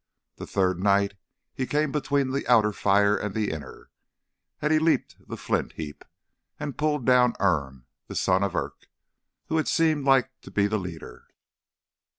The 0.37 0.47
third 0.47 0.79
night 0.81 1.13
he 1.53 1.67
came 1.67 1.91
between 1.91 2.31
the 2.31 2.47
outer 2.47 2.71
fire 2.71 3.15
and 3.15 3.35
the 3.35 3.51
inner, 3.51 3.91
and 4.59 4.73
he 4.73 4.79
leapt 4.79 5.15
the 5.27 5.37
flint 5.37 5.73
heap, 5.73 6.03
and 6.59 6.75
pulled 6.75 7.05
down 7.05 7.33
Irm 7.39 7.83
the 8.07 8.15
son 8.15 8.41
of 8.41 8.55
Irk, 8.55 8.87
who 9.45 9.57
had 9.57 9.67
seemed 9.67 10.03
like 10.03 10.31
to 10.41 10.49
be 10.49 10.65
the 10.65 10.79
leader. 10.79 11.27